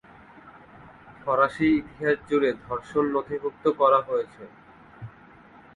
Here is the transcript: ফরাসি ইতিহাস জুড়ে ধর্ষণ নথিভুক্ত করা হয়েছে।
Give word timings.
ফরাসি 1.19 1.67
ইতিহাস 1.79 2.17
জুড়ে 2.29 2.49
ধর্ষণ 2.65 3.05
নথিভুক্ত 3.15 3.63
করা 3.79 3.99
হয়েছে। 4.07 4.43